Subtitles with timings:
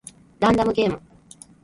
[0.39, 0.99] ランダムゲーム